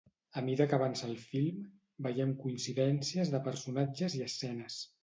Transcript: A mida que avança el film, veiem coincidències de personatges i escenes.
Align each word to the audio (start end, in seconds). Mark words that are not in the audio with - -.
A 0.39 0.41
mida 0.45 0.65
que 0.71 0.77
avança 0.77 1.05
el 1.09 1.13
film, 1.25 1.61
veiem 2.09 2.35
coincidències 2.43 3.35
de 3.37 3.47
personatges 3.51 4.19
i 4.23 4.29
escenes. 4.33 4.85